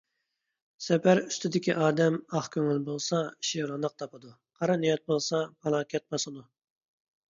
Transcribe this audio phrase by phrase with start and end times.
[0.85, 6.49] سەپەر ئۈستىدىكى ئادەم ئاق كۆڭۈل بولسا ئىشى روناق تاپىدۇ، قارا نىيەت بولسا پالاكەت باسىدۇ.